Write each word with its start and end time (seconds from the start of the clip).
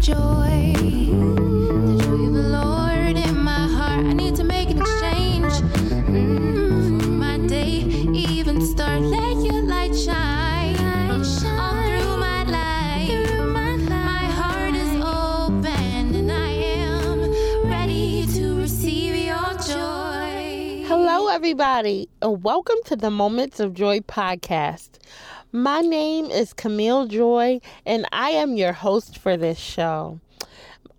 joy. 0.00 0.72
The 0.76 1.98
joy 2.02 2.26
of 2.26 2.32
the 2.32 2.48
Lord 2.50 3.16
in 3.16 3.36
my 3.42 3.66
heart. 3.66 4.06
I 4.06 4.12
need 4.12 4.36
to 4.36 4.44
make 4.44 4.70
an 4.70 4.78
exchange. 4.78 5.52
Mm, 6.08 7.02
for 7.02 7.08
my 7.08 7.38
day 7.46 7.80
even 8.14 8.60
start. 8.60 9.02
Let 9.02 9.44
your 9.44 9.62
light 9.62 9.94
shine. 9.96 10.76
All 11.10 11.24
through 11.24 12.16
my 12.18 12.44
life. 12.44 13.40
My 13.88 14.24
heart 14.38 14.74
is 14.74 14.94
open 15.02 16.14
and 16.14 16.30
I 16.30 16.50
am 16.50 17.68
ready 17.68 18.26
to 18.34 18.56
receive 18.60 19.16
your 19.16 19.52
joy. 19.66 20.84
Hello, 20.86 21.28
everybody, 21.28 22.08
and 22.22 22.42
welcome 22.44 22.78
to 22.84 22.94
the 22.96 23.10
Moments 23.10 23.58
of 23.58 23.74
Joy 23.74 24.00
podcast. 24.00 24.90
My 25.52 25.80
name 25.80 26.26
is 26.26 26.52
Camille 26.52 27.06
Joy, 27.06 27.62
and 27.86 28.06
I 28.12 28.32
am 28.32 28.56
your 28.56 28.74
host 28.74 29.16
for 29.16 29.38
this 29.38 29.56
show. 29.56 30.20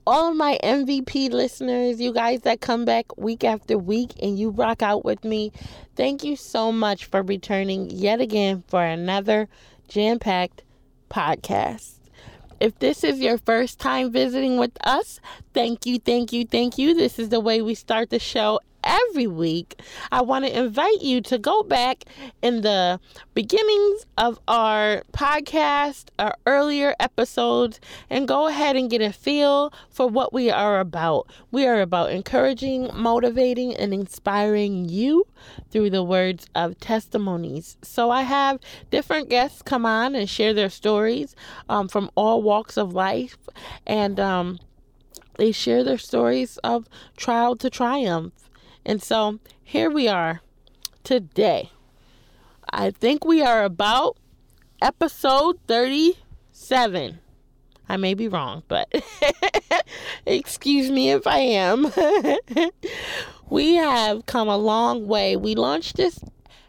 All 0.08 0.34
my 0.34 0.58
MVP 0.64 1.30
listeners, 1.30 2.02
you 2.02 2.12
guys 2.12 2.42
that 2.42 2.60
come 2.60 2.84
back 2.84 3.16
week 3.16 3.44
after 3.44 3.78
week 3.78 4.14
and 4.20 4.40
you 4.40 4.50
rock 4.50 4.82
out 4.82 5.06
with 5.06 5.24
me, 5.24 5.52
thank 5.96 6.24
you 6.24 6.36
so 6.36 6.72
much 6.72 7.06
for 7.06 7.22
returning 7.22 7.92
yet 7.92 8.22
again 8.22 8.64
for 8.68 8.84
another 8.84 9.48
jam 9.88 10.18
packed 10.18 10.64
podcast. 11.12 12.00
If 12.60 12.80
this 12.80 13.04
is 13.04 13.20
your 13.20 13.38
first 13.38 13.80
time 13.80 14.12
visiting 14.12 14.58
with 14.58 14.76
us, 14.84 15.20
thank 15.54 15.86
you, 15.86 16.00
thank 16.00 16.34
you, 16.34 16.44
thank 16.44 16.80
you. 16.80 16.96
This 16.96 17.20
is 17.20 17.30
the 17.30 17.40
way 17.40 17.62
we 17.62 17.76
start 17.76 18.10
the 18.10 18.18
show 18.18 18.60
every 18.90 19.28
week. 19.28 19.80
I 20.12 20.22
want 20.22 20.46
to 20.46 20.58
invite 20.58 21.02
you 21.02 21.22
to 21.22 21.38
go 21.38 21.62
back 21.64 22.06
in 22.42 22.62
the 22.62 23.00
beginnings 23.36 24.06
of 24.18 24.40
our 24.48 25.04
podcast, 25.14 26.06
our 26.18 26.36
earlier 26.46 26.96
episodes, 27.00 27.80
and 28.10 28.28
go 28.28 28.48
ahead 28.48 28.76
and 28.76 28.90
get 28.90 29.02
a 29.02 29.14
feel 29.14 29.72
for 29.90 30.08
what 30.08 30.34
we 30.34 30.50
are 30.50 30.80
about. 30.80 31.30
We 31.52 31.68
are 31.68 31.82
about 31.82 32.12
encouraging, 32.12 32.90
motivating, 32.94 33.76
and 33.76 33.94
inspiring 33.94 34.90
you 34.90 35.28
through 35.70 35.92
the 35.92 36.04
words 36.04 36.48
of 36.56 36.80
testimonies. 36.80 37.78
So 37.84 38.10
I 38.10 38.24
have 38.24 38.60
different 38.90 39.30
guests 39.30 39.62
come 39.62 39.86
on 39.86 40.16
and 40.16 40.28
share 40.28 40.54
their 40.54 40.70
stories 40.70 41.36
um, 41.70 41.88
from 41.88 42.10
all 42.16 42.42
walks 42.42 42.76
of 42.76 42.94
life, 42.94 43.38
and 43.86 44.20
um, 44.20 44.60
they 45.38 45.52
share 45.52 45.84
their 45.84 45.98
stories 45.98 46.58
of 46.64 46.88
trial 47.16 47.56
to 47.58 47.70
triumph. 47.70 48.49
And 48.86 49.02
so 49.02 49.40
here 49.64 49.90
we 49.90 50.08
are 50.08 50.42
today. 51.04 51.72
I 52.72 52.92
think 52.92 53.26
we 53.26 53.42
are 53.42 53.64
about 53.64 54.18
episode 54.82 55.60
37. 55.68 57.20
I 57.88 57.98
may 57.98 58.14
be 58.14 58.28
wrong, 58.28 58.64
but 58.68 58.92
excuse 60.26 60.92
me 60.92 61.12
if 61.12 61.26
I 61.26 61.40
am. 61.40 61.92
we 63.50 63.74
have 63.76 64.26
come 64.28 64.48
a 64.48 64.58
long 64.58 65.08
way. 65.08 65.36
We 65.36 65.56
launched 65.56 65.98
this 65.98 66.20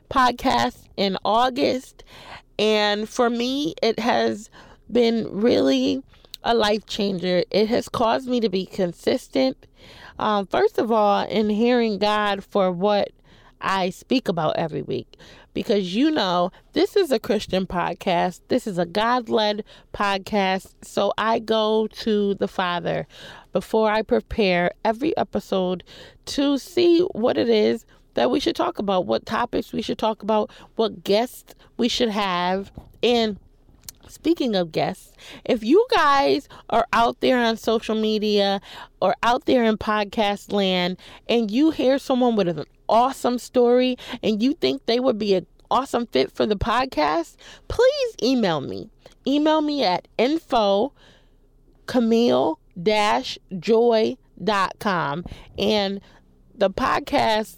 podcast 0.08 0.84
in 0.96 1.18
August, 1.24 2.02
and 2.58 3.08
for 3.08 3.28
me, 3.28 3.74
it 3.82 3.98
has 3.98 4.48
been 4.90 5.28
really 5.30 6.02
a 6.42 6.54
life 6.54 6.86
changer. 6.86 7.44
It 7.50 7.68
has 7.68 7.88
caused 7.88 8.26
me 8.26 8.40
to 8.40 8.48
be 8.48 8.64
consistent. 8.64 9.66
Um, 10.20 10.46
first 10.46 10.76
of 10.76 10.92
all, 10.92 11.26
in 11.26 11.48
hearing 11.48 11.98
God 11.98 12.44
for 12.44 12.70
what 12.70 13.10
I 13.62 13.88
speak 13.88 14.28
about 14.28 14.56
every 14.56 14.82
week. 14.82 15.16
Because 15.54 15.96
you 15.96 16.10
know, 16.10 16.52
this 16.74 16.94
is 16.94 17.10
a 17.10 17.18
Christian 17.18 17.66
podcast, 17.66 18.40
this 18.48 18.66
is 18.66 18.76
a 18.76 18.84
God 18.84 19.30
led 19.30 19.64
podcast. 19.94 20.74
So 20.82 21.14
I 21.16 21.38
go 21.38 21.86
to 21.86 22.34
the 22.34 22.46
Father 22.46 23.06
before 23.52 23.90
I 23.90 24.02
prepare 24.02 24.72
every 24.84 25.16
episode 25.16 25.82
to 26.26 26.58
see 26.58 27.00
what 27.12 27.38
it 27.38 27.48
is 27.48 27.86
that 28.12 28.30
we 28.30 28.40
should 28.40 28.56
talk 28.56 28.78
about, 28.78 29.06
what 29.06 29.24
topics 29.24 29.72
we 29.72 29.80
should 29.80 29.98
talk 29.98 30.22
about, 30.22 30.50
what 30.76 31.02
guests 31.02 31.54
we 31.78 31.88
should 31.88 32.10
have. 32.10 32.70
And 33.02 33.38
Speaking 34.08 34.56
of 34.56 34.72
guests, 34.72 35.12
if 35.44 35.62
you 35.62 35.86
guys 35.94 36.48
are 36.70 36.86
out 36.92 37.20
there 37.20 37.38
on 37.38 37.56
social 37.56 37.94
media 37.94 38.60
or 39.00 39.14
out 39.22 39.46
there 39.46 39.64
in 39.64 39.76
podcast 39.78 40.52
land 40.52 40.96
and 41.28 41.50
you 41.50 41.70
hear 41.70 41.98
someone 41.98 42.36
with 42.36 42.48
an 42.48 42.64
awesome 42.88 43.38
story 43.38 43.96
and 44.22 44.42
you 44.42 44.54
think 44.54 44.86
they 44.86 44.98
would 45.00 45.18
be 45.18 45.34
an 45.34 45.46
awesome 45.70 46.06
fit 46.06 46.32
for 46.32 46.46
the 46.46 46.56
podcast, 46.56 47.36
please 47.68 48.14
email 48.22 48.60
me. 48.60 48.90
Email 49.26 49.60
me 49.60 49.84
at 49.84 50.08
info 50.18 50.92
camille 51.86 52.58
joy.com 53.58 55.24
and 55.58 56.00
the 56.54 56.70
podcast 56.70 57.56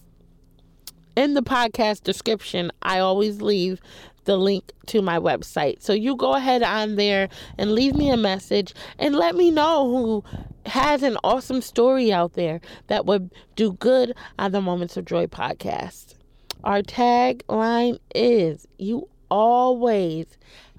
in 1.14 1.34
the 1.34 1.42
podcast 1.42 2.02
description 2.02 2.72
I 2.81 2.98
always 2.98 3.42
leave 3.42 3.81
the 4.25 4.37
link 4.37 4.72
to 4.87 5.03
my 5.03 5.19
website. 5.19 5.83
So 5.83 5.93
you 5.93 6.16
go 6.16 6.34
ahead 6.34 6.62
on 6.62 6.97
there 6.97 7.28
and 7.59 7.72
leave 7.72 7.94
me 7.94 8.10
a 8.10 8.16
message 8.16 8.75
and 8.99 9.15
let 9.15 9.34
me 9.34 9.50
know 9.50 9.88
who 9.88 10.25
has 10.66 11.03
an 11.03 11.16
awesome 11.25 11.60
story 11.60 12.12
out 12.12 12.34
there 12.34 12.61
that 12.87 13.06
would 13.06 13.31
do 13.56 13.72
good 13.75 14.15
on 14.38 14.53
the 14.53 14.61
Moments 14.61 14.97
of 14.97 15.05
Joy 15.05 15.27
podcast. 15.27 16.15
Our 16.65 16.82
tagline 16.82 17.99
is 18.15 18.69
You 18.78 19.09
always 19.31 20.27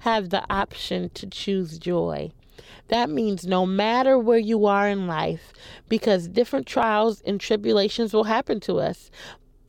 have 0.00 0.30
the 0.30 0.44
option 0.50 1.10
to 1.10 1.26
choose 1.26 1.78
joy. 1.78 2.30
That 2.88 3.10
means 3.10 3.46
no 3.46 3.66
matter 3.66 4.18
where 4.18 4.38
you 4.38 4.66
are 4.66 4.88
in 4.88 5.06
life, 5.06 5.52
because 5.88 6.28
different 6.28 6.66
trials 6.66 7.20
and 7.22 7.40
tribulations 7.40 8.12
will 8.12 8.24
happen 8.24 8.60
to 8.60 8.76
us, 8.76 9.10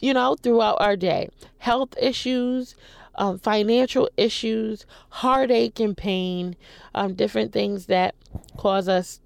you 0.02 0.14
know, 0.14 0.35
throughout 0.35 0.78
our 0.80 0.96
day. 0.96 1.30
Health 1.58 1.96
issues, 2.00 2.75
um, 3.18 3.40
financial 3.40 4.09
issues, 4.18 4.86
heartache 5.09 5.80
and 5.80 5.96
pain, 5.96 6.56
um, 6.94 7.14
different 7.14 7.52
things 7.52 7.88
that 7.88 8.16
cause 8.58 8.88
us 8.88 9.20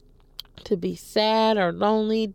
to 0.65 0.77
be 0.77 0.95
sad 0.95 1.57
or 1.57 1.71
lonely. 1.71 2.33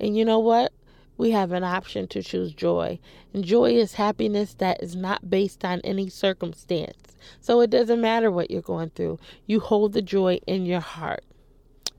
And 0.00 0.16
you 0.16 0.24
know 0.24 0.38
what? 0.38 0.72
We 1.16 1.30
have 1.30 1.52
an 1.52 1.62
option 1.62 2.08
to 2.08 2.22
choose 2.22 2.52
joy. 2.52 2.98
And 3.32 3.44
joy 3.44 3.72
is 3.72 3.94
happiness 3.94 4.54
that 4.54 4.82
is 4.82 4.96
not 4.96 5.30
based 5.30 5.64
on 5.64 5.80
any 5.82 6.08
circumstance. 6.08 7.16
So 7.40 7.60
it 7.60 7.70
doesn't 7.70 8.00
matter 8.00 8.30
what 8.30 8.50
you're 8.50 8.62
going 8.62 8.90
through. 8.90 9.18
You 9.46 9.60
hold 9.60 9.92
the 9.92 10.02
joy 10.02 10.40
in 10.46 10.66
your 10.66 10.80
heart 10.80 11.24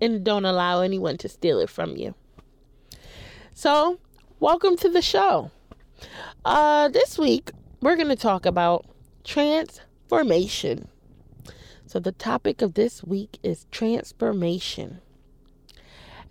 and 0.02 0.24
don't 0.24 0.46
allow 0.46 0.82
anyone 0.82 1.18
to 1.18 1.30
steal 1.30 1.60
it 1.60 1.70
from 1.70 1.96
you. 1.96 2.16
So, 3.54 4.00
welcome 4.40 4.76
to 4.78 4.90
the 4.90 5.02
show. 5.02 5.52
Uh, 6.44 6.90
this 6.90 7.18
week, 7.18 7.52
we're 7.82 7.96
going 7.96 8.10
to 8.10 8.16
talk 8.16 8.46
about 8.46 8.86
transformation. 9.26 10.88
So, 11.86 12.00
the 12.00 12.14
topic 12.14 12.62
of 12.62 12.76
this 12.76 13.04
week 13.04 13.38
is 13.44 13.68
transformation. 13.72 15.02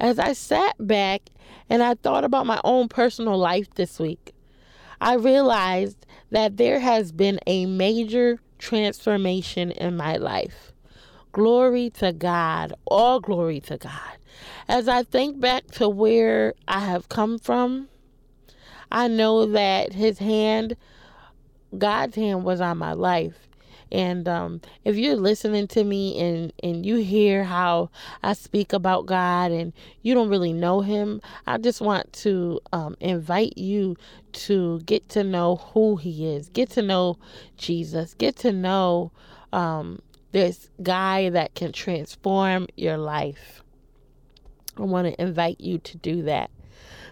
As 0.00 0.18
I 0.18 0.32
sat 0.32 0.74
back 0.78 1.22
and 1.68 1.82
I 1.82 1.94
thought 1.94 2.24
about 2.24 2.46
my 2.46 2.60
own 2.64 2.88
personal 2.88 3.38
life 3.38 3.72
this 3.74 3.98
week, 3.98 4.34
I 5.00 5.14
realized 5.14 6.06
that 6.30 6.56
there 6.56 6.80
has 6.80 7.12
been 7.12 7.38
a 7.46 7.66
major 7.66 8.40
transformation 8.58 9.70
in 9.70 9.96
my 9.96 10.16
life. 10.16 10.72
Glory 11.32 11.90
to 11.90 12.12
God. 12.12 12.72
All 12.86 13.20
glory 13.20 13.60
to 13.60 13.76
God. 13.76 14.18
As 14.68 14.88
I 14.88 15.02
think 15.02 15.40
back 15.40 15.66
to 15.72 15.88
where 15.88 16.54
I 16.66 16.80
have 16.80 17.08
come 17.08 17.38
from, 17.38 17.88
I 18.90 19.08
know 19.08 19.46
that 19.46 19.92
His 19.92 20.18
hand 20.18 20.76
God's 21.78 22.16
hand 22.16 22.44
was 22.44 22.60
on 22.60 22.78
my 22.78 22.92
life. 22.92 23.48
And 23.92 24.26
um, 24.28 24.60
if 24.84 24.96
you're 24.96 25.14
listening 25.14 25.68
to 25.68 25.84
me 25.84 26.18
and, 26.18 26.52
and 26.62 26.84
you 26.84 26.96
hear 26.96 27.44
how 27.44 27.90
I 28.22 28.32
speak 28.32 28.72
about 28.72 29.06
God 29.06 29.52
and 29.52 29.72
you 30.02 30.14
don't 30.14 30.30
really 30.30 30.52
know 30.52 30.80
Him, 30.80 31.20
I 31.46 31.58
just 31.58 31.80
want 31.80 32.12
to 32.14 32.60
um, 32.72 32.96
invite 32.98 33.56
you 33.56 33.96
to 34.32 34.80
get 34.80 35.08
to 35.10 35.22
know 35.22 35.56
who 35.56 35.96
He 35.96 36.26
is, 36.34 36.48
get 36.48 36.70
to 36.70 36.82
know 36.82 37.18
Jesus, 37.56 38.14
get 38.14 38.34
to 38.36 38.52
know 38.52 39.12
um, 39.52 40.00
this 40.32 40.68
guy 40.82 41.28
that 41.30 41.54
can 41.54 41.70
transform 41.70 42.66
your 42.76 42.96
life. 42.96 43.62
I 44.76 44.82
want 44.82 45.06
to 45.06 45.22
invite 45.22 45.60
you 45.60 45.78
to 45.78 45.96
do 45.98 46.22
that. 46.22 46.50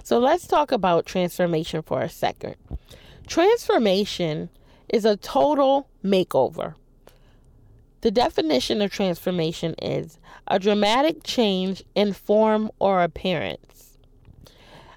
So 0.02 0.18
let's 0.18 0.48
talk 0.48 0.72
about 0.72 1.06
transformation 1.06 1.82
for 1.82 2.02
a 2.02 2.08
second. 2.08 2.56
Transformation 3.26 4.50
is 4.88 5.04
a 5.04 5.16
total 5.16 5.88
makeover. 6.04 6.74
The 8.02 8.10
definition 8.10 8.82
of 8.82 8.90
transformation 8.90 9.74
is 9.80 10.18
a 10.48 10.58
dramatic 10.58 11.22
change 11.22 11.82
in 11.94 12.12
form 12.12 12.70
or 12.78 13.02
appearance. 13.02 13.96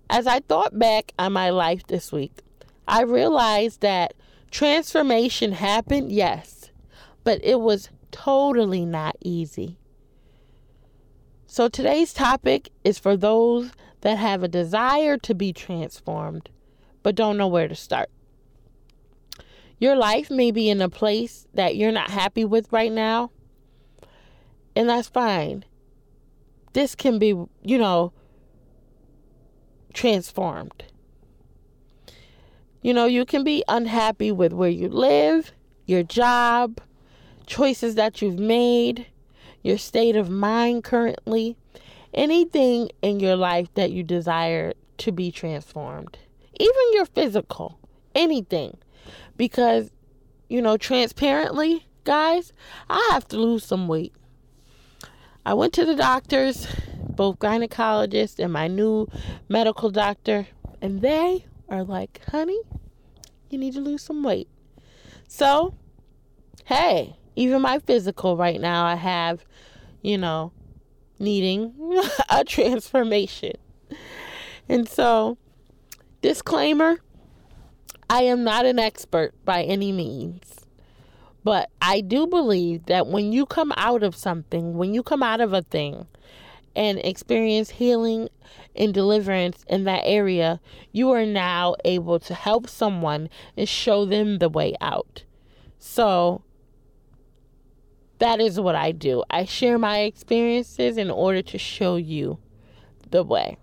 As 0.09 0.27
I 0.27 0.39
thought 0.39 0.77
back 0.77 1.13
on 1.17 1.33
my 1.33 1.49
life 1.49 1.85
this 1.87 2.11
week, 2.11 2.41
I 2.87 3.03
realized 3.03 3.81
that 3.81 4.13
transformation 4.51 5.53
happened, 5.53 6.11
yes, 6.11 6.71
but 7.23 7.39
it 7.43 7.61
was 7.61 7.89
totally 8.11 8.85
not 8.85 9.15
easy. 9.21 9.77
So 11.47 11.69
today's 11.69 12.11
topic 12.11 12.69
is 12.83 12.99
for 12.99 13.15
those 13.15 13.71
that 14.01 14.17
have 14.17 14.43
a 14.43 14.47
desire 14.47 15.17
to 15.19 15.33
be 15.33 15.53
transformed 15.53 16.49
but 17.05 17.13
don't 17.13 17.37
know 17.37 17.47
where 17.47 17.67
to 17.67 17.75
start. 17.75 18.09
Your 19.79 19.95
life 19.95 20.31
may 20.31 20.51
be 20.51 20.69
in 20.69 20.81
a 20.81 20.89
place 20.89 21.47
that 21.53 21.75
you're 21.75 21.91
not 21.91 22.09
happy 22.09 22.45
with 22.45 22.71
right 22.71 22.91
now, 22.91 23.31
and 24.75 24.89
that's 24.89 25.09
fine. 25.09 25.65
This 26.73 26.95
can 26.95 27.19
be, 27.19 27.27
you 27.63 27.77
know, 27.77 28.13
transformed. 29.93 30.85
You 32.81 32.93
know, 32.93 33.05
you 33.05 33.25
can 33.25 33.43
be 33.43 33.63
unhappy 33.67 34.31
with 34.31 34.53
where 34.53 34.69
you 34.69 34.89
live, 34.89 35.51
your 35.85 36.03
job, 36.03 36.79
choices 37.47 37.95
that 37.95 38.21
you've 38.21 38.39
made, 38.39 39.07
your 39.63 39.77
state 39.77 40.15
of 40.15 40.29
mind 40.29 40.83
currently, 40.83 41.57
anything 42.13 42.89
in 43.01 43.19
your 43.19 43.35
life 43.35 43.73
that 43.73 43.91
you 43.91 44.03
desire 44.03 44.73
to 44.99 45.11
be 45.11 45.31
transformed, 45.31 46.17
even 46.59 46.93
your 46.93 47.05
physical, 47.05 47.79
anything. 48.13 48.77
Because, 49.37 49.91
you 50.49 50.61
know, 50.61 50.77
transparently, 50.77 51.87
guys, 52.03 52.53
I 52.89 53.09
have 53.11 53.27
to 53.29 53.37
lose 53.37 53.65
some 53.65 53.87
weight. 53.87 54.13
I 55.45 55.53
went 55.53 55.73
to 55.73 55.85
the 55.85 55.95
doctors, 55.95 56.67
both 56.97 57.39
gynecologists 57.39 58.39
and 58.43 58.51
my 58.51 58.67
new 58.67 59.07
medical 59.47 59.89
doctor, 59.91 60.47
and 60.81 61.01
they 61.01 61.45
are 61.69 61.83
like, 61.83 62.21
honey, 62.29 62.59
you 63.49 63.57
need 63.57 63.73
to 63.73 63.81
lose 63.81 64.01
some 64.01 64.23
weight. 64.23 64.49
So, 65.27 65.75
hey, 66.65 67.15
even 67.35 67.61
my 67.61 67.79
physical 67.79 68.37
right 68.37 68.59
now, 68.59 68.85
I 68.85 68.95
have, 68.95 69.45
you 70.01 70.17
know, 70.17 70.51
needing 71.19 71.73
a 72.29 72.43
transformation. 72.43 73.53
And 74.67 74.87
so, 74.89 75.37
disclaimer 76.21 76.97
I 78.09 78.23
am 78.23 78.43
not 78.43 78.65
an 78.65 78.79
expert 78.79 79.33
by 79.45 79.63
any 79.63 79.91
means. 79.91 80.65
But 81.43 81.69
I 81.81 82.01
do 82.01 82.25
believe 82.25 82.87
that 82.87 83.07
when 83.07 83.31
you 83.31 83.45
come 83.45 83.71
out 83.77 84.01
of 84.01 84.15
something, 84.15 84.77
when 84.77 84.93
you 84.93 85.03
come 85.03 85.21
out 85.21 85.41
of 85.41 85.53
a 85.53 85.61
thing 85.61 86.07
and 86.75 86.99
experience 86.99 87.69
healing 87.69 88.29
and 88.75 88.93
deliverance 88.93 89.63
in 89.67 89.83
that 89.83 90.01
area, 90.05 90.59
you 90.91 91.11
are 91.11 91.25
now 91.25 91.75
able 91.85 92.19
to 92.21 92.33
help 92.33 92.67
someone 92.67 93.29
and 93.55 93.69
show 93.69 94.05
them 94.05 94.39
the 94.39 94.49
way 94.49 94.75
out. 94.81 95.23
So 95.77 96.41
that 98.17 98.39
is 98.39 98.59
what 98.59 98.75
I 98.75 98.91
do. 98.91 99.23
I 99.29 99.45
share 99.45 99.77
my 99.77 99.99
experiences 99.99 100.97
in 100.97 101.11
order 101.11 101.41
to 101.43 101.57
show 101.57 101.95
you 101.95 102.39
the 103.11 103.23
way. 103.23 103.57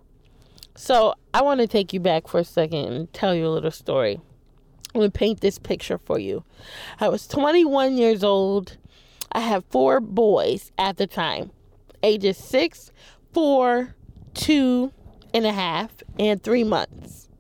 So 0.77 1.15
I 1.35 1.43
want 1.43 1.61
to 1.61 1.67
take 1.67 1.93
you 1.93 2.01
back 2.01 2.29
for 2.29 2.39
a 2.39 2.45
second 2.45 2.93
and 2.93 3.13
tell 3.13 3.35
you 3.35 3.47
a 3.47 3.51
little 3.51 3.71
story. 3.71 4.21
I'm 4.95 5.01
going 5.01 5.11
to 5.11 5.19
paint 5.19 5.41
this 5.41 5.59
picture 5.59 5.99
for 5.99 6.19
you. 6.19 6.45
I 7.01 7.09
was 7.09 7.27
21 7.27 7.97
years 7.97 8.23
old. 8.23 8.77
I 9.33 9.41
have 9.41 9.65
four 9.71 10.01
boys 10.01 10.71
at 10.77 10.99
the 10.99 11.07
time, 11.07 11.51
ages 12.03 12.37
six, 12.37 12.93
four, 13.33 13.95
two 14.35 14.93
and 15.33 15.47
a 15.47 15.53
half, 15.53 16.03
and 16.19 16.43
three 16.43 16.65
months. 16.65 17.31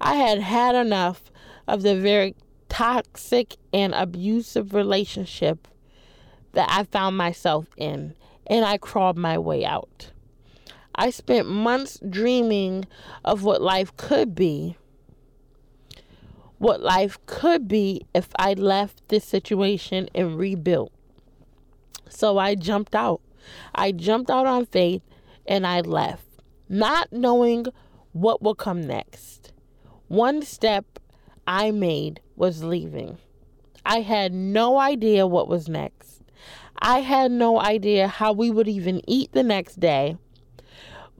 I 0.00 0.16
had 0.16 0.40
had 0.40 0.74
enough 0.74 1.30
of 1.68 1.82
the 1.82 1.94
very 1.94 2.34
toxic 2.68 3.56
and 3.72 3.94
abusive 3.94 4.74
relationship 4.74 5.68
that 6.54 6.68
I 6.68 6.82
found 6.84 7.16
myself 7.16 7.66
in, 7.76 8.14
and 8.48 8.64
I 8.64 8.78
crawled 8.78 9.16
my 9.16 9.38
way 9.38 9.64
out. 9.64 10.10
I 10.96 11.10
spent 11.10 11.48
months 11.48 12.00
dreaming 12.08 12.86
of 13.24 13.44
what 13.44 13.62
life 13.62 13.96
could 13.96 14.34
be 14.34 14.76
what 16.62 16.80
life 16.80 17.18
could 17.26 17.66
be 17.66 18.06
if 18.14 18.28
I 18.38 18.52
left 18.52 19.08
this 19.08 19.24
situation 19.24 20.08
and 20.14 20.38
rebuilt. 20.38 20.92
So 22.08 22.38
I 22.38 22.54
jumped 22.54 22.94
out. 22.94 23.20
I 23.74 23.90
jumped 23.90 24.30
out 24.30 24.46
on 24.46 24.66
faith 24.66 25.02
and 25.44 25.66
I 25.66 25.80
left, 25.80 26.24
not 26.68 27.12
knowing 27.12 27.66
what 28.12 28.42
will 28.42 28.54
come 28.54 28.80
next. 28.80 29.52
One 30.06 30.40
step 30.42 31.00
I 31.48 31.72
made 31.72 32.20
was 32.36 32.62
leaving. 32.62 33.18
I 33.84 34.02
had 34.02 34.32
no 34.32 34.78
idea 34.78 35.26
what 35.26 35.48
was 35.48 35.68
next. 35.68 36.22
I 36.78 37.00
had 37.00 37.32
no 37.32 37.60
idea 37.60 38.06
how 38.06 38.32
we 38.32 38.52
would 38.52 38.68
even 38.68 39.02
eat 39.08 39.32
the 39.32 39.42
next 39.42 39.80
day. 39.80 40.16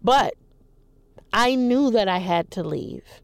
But 0.01 0.35
I 1.33 1.57
knew 1.57 1.91
that 1.91 2.07
I 2.07 2.19
had 2.19 2.53
to 2.53 2.63
leave. 2.63 3.22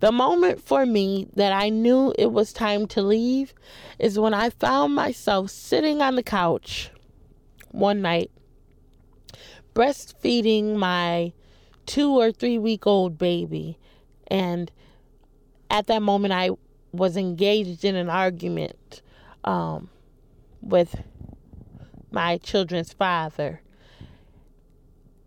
The 0.00 0.12
moment 0.12 0.60
for 0.60 0.84
me 0.84 1.28
that 1.36 1.52
I 1.52 1.70
knew 1.70 2.12
it 2.18 2.30
was 2.30 2.52
time 2.52 2.86
to 2.88 3.02
leave 3.02 3.54
is 3.98 4.18
when 4.18 4.34
I 4.34 4.50
found 4.50 4.94
myself 4.94 5.50
sitting 5.50 6.02
on 6.02 6.16
the 6.16 6.22
couch 6.22 6.90
one 7.70 8.02
night, 8.02 8.30
breastfeeding 9.74 10.76
my 10.76 11.32
two 11.86 12.10
or 12.10 12.30
three 12.30 12.58
week 12.58 12.86
old 12.86 13.16
baby. 13.16 13.78
And 14.26 14.70
at 15.70 15.86
that 15.86 16.02
moment, 16.02 16.34
I 16.34 16.50
was 16.92 17.16
engaged 17.16 17.84
in 17.84 17.96
an 17.96 18.10
argument 18.10 19.00
um, 19.44 19.88
with 20.60 21.02
my 22.10 22.36
children's 22.38 22.92
father. 22.92 23.62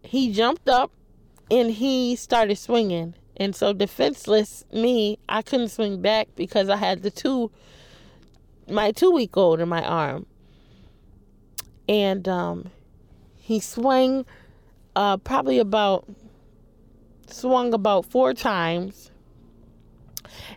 He 0.04 0.32
jumped 0.32 0.70
up 0.70 0.92
and 1.50 1.72
he 1.72 2.16
started 2.16 2.58
swinging 2.58 3.16
and 3.40 3.56
so 3.56 3.72
defenseless 3.72 4.66
me, 4.72 5.18
I 5.30 5.42
couldn't 5.42 5.70
swing 5.70 6.02
back 6.02 6.28
because 6.36 6.70
I 6.70 6.76
had 6.76 7.02
the 7.02 7.10
two 7.10 7.52
my 8.70 8.92
two 8.92 9.12
week 9.12 9.36
old 9.38 9.62
in 9.62 9.70
my 9.70 9.84
arm. 9.84 10.26
And 11.88 12.28
um, 12.28 12.70
he 13.36 13.60
swung 13.60 14.26
uh, 14.96 15.18
probably 15.18 15.58
about 15.58 16.06
swung 17.28 17.74
about 17.74 18.06
four 18.06 18.34
times 18.34 19.12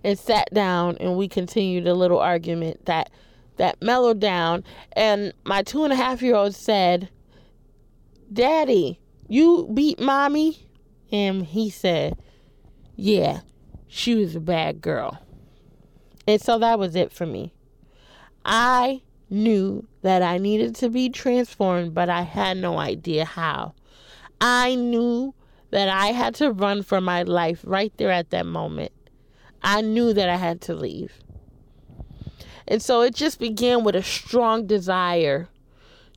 and 0.03 0.19
sat 0.19 0.53
down 0.53 0.97
and 0.99 1.17
we 1.17 1.29
continued 1.29 1.87
a 1.87 1.95
little 1.95 2.19
argument 2.19 2.85
that 2.87 3.11
that 3.57 3.81
mellowed 3.83 4.19
down 4.19 4.65
and 4.93 5.33
my 5.45 5.63
two 5.63 5.85
and 5.85 5.93
a 5.93 5.97
half 5.97 6.23
year 6.23 6.35
old 6.35 6.55
said 6.55 7.09
daddy 8.33 8.99
you 9.29 9.69
beat 9.75 10.01
mommy 10.01 10.67
and 11.11 11.45
he 11.45 11.69
said 11.69 12.17
yeah, 12.97 13.41
she 13.89 14.15
was 14.15 14.35
a 14.35 14.41
bad 14.41 14.81
girl. 14.81 15.21
And 16.27 16.41
so 16.41 16.59
that 16.59 16.79
was 16.79 16.95
it 16.95 17.13
for 17.13 17.27
me. 17.27 17.53
I 18.45 19.03
knew 19.31 19.87
that 20.03 20.23
I 20.23 20.39
needed 20.39 20.75
to 20.77 20.89
be 20.89 21.09
transformed, 21.09 21.95
but 21.95 22.09
I 22.09 22.23
had 22.23 22.57
no 22.57 22.79
idea 22.79 23.25
how. 23.25 23.75
I 24.41 24.75
knew 24.75 25.35
that 25.71 25.89
I 25.89 26.09
had 26.09 26.35
to 26.37 26.53
run 26.53 26.83
for 26.83 27.01
my 27.01 27.23
life 27.23 27.61
right 27.65 27.93
there 27.97 28.11
at 28.11 28.31
that 28.31 28.47
moment. 28.47 28.93
I 29.63 29.81
knew 29.81 30.13
that 30.13 30.29
I 30.29 30.37
had 30.37 30.61
to 30.63 30.75
leave. 30.75 31.13
And 32.69 32.83
so 32.83 33.03
it 33.03 33.15
just 33.15 33.39
began 33.39 33.85
with 33.85 33.97
a 33.97 34.03
strong 34.03 34.67
desire 34.67 35.49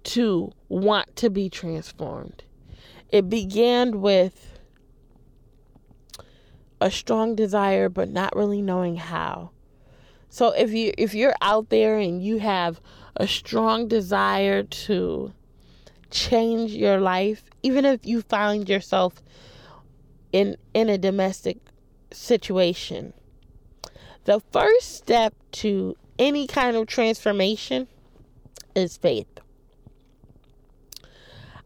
to 0.04 0.52
want 0.70 1.16
to 1.18 1.30
be 1.30 1.50
transformed. 1.50 2.44
It 3.10 3.30
began 3.30 4.02
with 4.02 4.55
a 6.82 6.92
strong 6.92 7.36
desire 7.36 7.90
but 7.90 8.10
not 8.10 8.36
really 8.36 8.62
knowing 8.62 8.98
how. 8.98 9.52
So 10.30 10.52
if 10.52 10.74
you 10.74 10.92
if 10.98 11.14
you're 11.14 11.36
out 11.42 11.70
there 11.70 11.98
and 11.98 12.22
you 12.22 12.40
have 12.40 12.82
a 13.16 13.28
strong 13.28 13.88
desire 13.88 14.64
to 14.64 15.34
change 16.10 16.72
your 16.72 17.00
life, 17.00 17.44
even 17.64 17.86
if 17.86 18.06
you 18.06 18.22
find 18.22 18.68
yourself 18.68 19.24
in 20.32 20.58
in 20.74 20.90
a 20.90 20.98
domestic 20.98 21.58
situation, 22.12 23.14
the 24.26 24.42
first 24.52 24.96
step 24.96 25.34
to 25.54 25.96
any 26.20 26.48
kind 26.48 26.76
of 26.76 26.88
transformation 26.88 27.88
is 28.76 28.98
faith. 28.98 29.28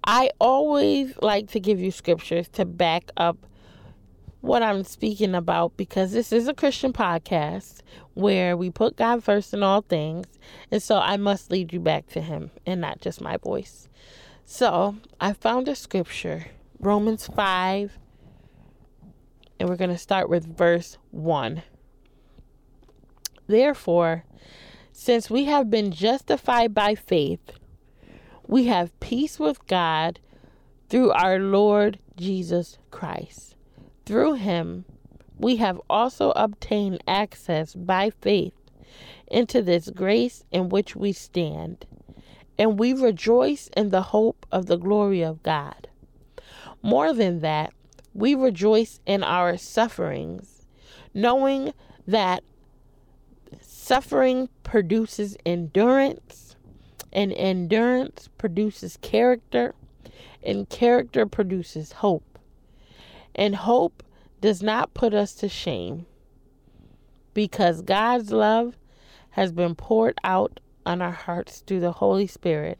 I 0.03 0.31
always 0.39 1.13
like 1.21 1.49
to 1.51 1.59
give 1.59 1.79
you 1.79 1.91
scriptures 1.91 2.47
to 2.49 2.65
back 2.65 3.11
up 3.17 3.37
what 4.41 4.63
I'm 4.63 4.83
speaking 4.83 5.35
about 5.35 5.75
because 5.75 6.11
this 6.11 6.31
is 6.31 6.47
a 6.47 6.53
Christian 6.53 6.93
podcast 6.93 7.81
where 8.13 8.55
we 8.55 8.69
put 8.69 8.95
God 8.95 9.23
first 9.23 9.53
in 9.53 9.63
all 9.63 9.81
things. 9.81 10.27
And 10.71 10.81
so 10.81 10.97
I 10.97 11.17
must 11.17 11.51
lead 11.51 11.73
you 11.73 11.79
back 11.79 12.07
to 12.09 12.21
Him 12.21 12.51
and 12.65 12.79
not 12.79 13.01
just 13.01 13.21
my 13.21 13.37
voice. 13.37 13.89
So 14.45 14.95
I 15.19 15.33
found 15.33 15.67
a 15.67 15.75
scripture, 15.75 16.47
Romans 16.79 17.27
5, 17.27 17.97
and 19.59 19.69
we're 19.69 19.75
going 19.75 19.89
to 19.91 19.97
start 19.97 20.29
with 20.29 20.57
verse 20.57 20.97
1. 21.11 21.61
Therefore, 23.47 24.23
since 24.91 25.29
we 25.29 25.45
have 25.45 25.69
been 25.69 25.91
justified 25.91 26.73
by 26.73 26.95
faith, 26.95 27.51
we 28.47 28.65
have 28.65 28.97
peace 28.99 29.39
with 29.39 29.65
God 29.67 30.19
through 30.89 31.11
our 31.11 31.39
Lord 31.39 31.99
Jesus 32.15 32.77
Christ. 32.89 33.55
Through 34.09 34.37
him, 34.37 34.85
we 35.37 35.57
have 35.57 35.79
also 35.87 36.31
obtained 36.31 37.03
access 37.07 37.75
by 37.75 38.09
faith 38.09 38.55
into 39.27 39.61
this 39.61 39.91
grace 39.91 40.43
in 40.49 40.69
which 40.69 40.95
we 40.95 41.11
stand, 41.11 41.85
and 42.57 42.79
we 42.79 42.91
rejoice 42.91 43.69
in 43.77 43.89
the 43.89 44.01
hope 44.01 44.47
of 44.51 44.65
the 44.65 44.77
glory 44.77 45.21
of 45.21 45.43
God. 45.43 45.89
More 46.81 47.13
than 47.13 47.41
that, 47.41 47.71
we 48.15 48.33
rejoice 48.33 48.99
in 49.05 49.21
our 49.21 49.57
sufferings, 49.57 50.65
knowing 51.13 51.75
that 52.07 52.43
suffering 53.61 54.49
produces 54.63 55.37
endurance, 55.45 56.55
and 57.13 57.31
endurance 57.33 58.27
produces 58.39 58.97
character, 59.03 59.75
and 60.41 60.67
character 60.67 61.27
produces 61.27 61.91
hope. 61.91 62.23
And 63.39 63.55
hope 63.55 64.03
does 64.41 64.61
not 64.61 64.93
put 64.93 65.13
us 65.13 65.33
to 65.35 65.47
shame 65.47 66.05
because 67.33 67.81
God's 67.81 68.33
love 68.33 68.77
has 69.29 69.53
been 69.53 69.75
poured 69.75 70.17
out 70.25 70.59
on 70.85 71.01
our 71.01 71.13
hearts 71.13 71.63
through 71.65 71.79
the 71.79 71.93
Holy 71.93 72.27
Spirit 72.27 72.77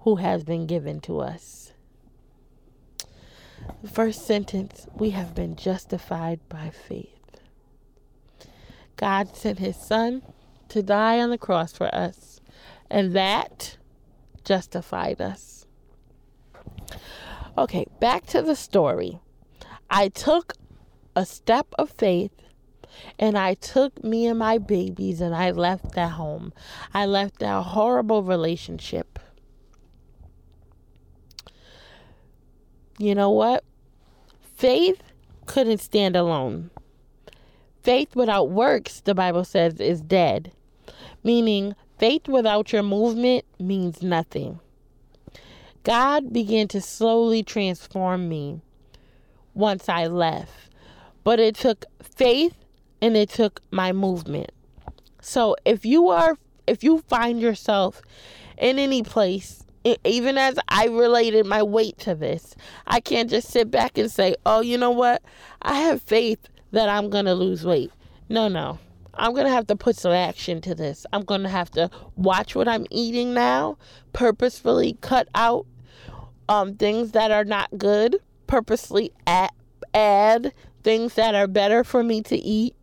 who 0.00 0.16
has 0.16 0.44
been 0.44 0.66
given 0.66 1.00
to 1.00 1.20
us. 1.20 1.72
The 3.82 3.88
first 3.88 4.26
sentence 4.26 4.86
we 4.94 5.10
have 5.10 5.34
been 5.34 5.56
justified 5.56 6.40
by 6.50 6.68
faith. 6.68 7.40
God 8.96 9.34
sent 9.34 9.60
his 9.60 9.76
son 9.76 10.20
to 10.68 10.82
die 10.82 11.20
on 11.20 11.30
the 11.30 11.38
cross 11.38 11.72
for 11.72 11.92
us, 11.94 12.42
and 12.90 13.14
that 13.14 13.78
justified 14.44 15.22
us. 15.22 15.55
Okay, 17.58 17.86
back 18.00 18.26
to 18.26 18.42
the 18.42 18.54
story. 18.54 19.18
I 19.88 20.08
took 20.08 20.54
a 21.14 21.24
step 21.24 21.66
of 21.78 21.90
faith 21.90 22.32
and 23.18 23.38
I 23.38 23.54
took 23.54 24.04
me 24.04 24.26
and 24.26 24.38
my 24.38 24.58
babies 24.58 25.20
and 25.20 25.34
I 25.34 25.52
left 25.52 25.92
that 25.92 26.12
home. 26.12 26.52
I 26.92 27.06
left 27.06 27.38
that 27.38 27.62
horrible 27.62 28.22
relationship. 28.22 29.18
You 32.98 33.14
know 33.14 33.30
what? 33.30 33.64
Faith 34.56 35.02
couldn't 35.46 35.78
stand 35.78 36.16
alone. 36.16 36.70
Faith 37.82 38.16
without 38.16 38.50
works, 38.50 39.00
the 39.00 39.14
Bible 39.14 39.44
says, 39.44 39.80
is 39.80 40.00
dead. 40.00 40.52
Meaning, 41.22 41.74
faith 41.98 42.28
without 42.28 42.72
your 42.72 42.82
movement 42.82 43.44
means 43.58 44.02
nothing. 44.02 44.60
God 45.86 46.32
began 46.32 46.66
to 46.68 46.80
slowly 46.80 47.44
transform 47.44 48.28
me 48.28 48.60
once 49.54 49.88
I 49.88 50.08
left. 50.08 50.50
But 51.22 51.38
it 51.38 51.54
took 51.54 51.84
faith 52.02 52.56
and 53.00 53.16
it 53.16 53.28
took 53.30 53.60
my 53.70 53.92
movement. 53.92 54.50
So 55.22 55.54
if 55.64 55.86
you 55.86 56.08
are 56.08 56.38
if 56.66 56.82
you 56.82 57.04
find 57.06 57.40
yourself 57.40 58.02
in 58.58 58.80
any 58.80 59.04
place 59.04 59.62
even 60.02 60.36
as 60.36 60.58
I 60.66 60.86
related 60.86 61.46
my 61.46 61.62
weight 61.62 61.98
to 61.98 62.16
this, 62.16 62.56
I 62.88 62.98
can't 62.98 63.30
just 63.30 63.48
sit 63.48 63.70
back 63.70 63.96
and 63.96 64.10
say, 64.10 64.34
"Oh, 64.44 64.62
you 64.62 64.76
know 64.76 64.90
what? 64.90 65.22
I 65.62 65.74
have 65.74 66.02
faith 66.02 66.48
that 66.72 66.88
I'm 66.88 67.10
going 67.10 67.26
to 67.26 67.34
lose 67.34 67.64
weight." 67.64 67.92
No, 68.28 68.48
no. 68.48 68.80
I'm 69.14 69.34
going 69.34 69.46
to 69.46 69.52
have 69.52 69.68
to 69.68 69.76
put 69.76 69.94
some 69.94 70.10
action 70.10 70.60
to 70.62 70.74
this. 70.74 71.06
I'm 71.12 71.22
going 71.22 71.42
to 71.42 71.48
have 71.48 71.70
to 71.70 71.90
watch 72.16 72.56
what 72.56 72.66
I'm 72.66 72.86
eating 72.90 73.34
now, 73.34 73.78
purposefully 74.12 74.98
cut 75.00 75.28
out 75.36 75.64
um, 76.48 76.76
things 76.76 77.12
that 77.12 77.30
are 77.30 77.44
not 77.44 77.76
good, 77.76 78.16
purposely 78.46 79.12
add, 79.26 79.50
add 79.94 80.52
things 80.82 81.14
that 81.14 81.34
are 81.34 81.46
better 81.46 81.84
for 81.84 82.02
me 82.02 82.22
to 82.22 82.36
eat. 82.36 82.74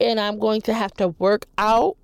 And 0.00 0.20
I'm 0.20 0.38
going 0.38 0.62
to 0.62 0.74
have 0.74 0.94
to 0.94 1.08
work 1.08 1.46
out. 1.58 1.96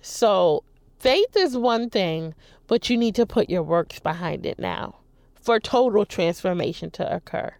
So, 0.00 0.64
faith 0.98 1.36
is 1.36 1.56
one 1.56 1.90
thing, 1.90 2.34
but 2.66 2.88
you 2.88 2.96
need 2.96 3.14
to 3.16 3.26
put 3.26 3.50
your 3.50 3.62
works 3.62 3.98
behind 3.98 4.46
it 4.46 4.58
now 4.58 4.96
for 5.40 5.58
total 5.58 6.06
transformation 6.06 6.90
to 6.92 7.14
occur. 7.14 7.52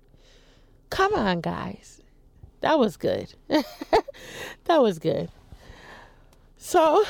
Come 0.91 1.15
on, 1.15 1.41
guys. 1.41 2.01
That 2.61 2.79
was 2.79 2.97
good. 2.97 3.35
that 3.49 4.81
was 4.81 4.99
good. 4.99 5.29
So, 6.57 7.05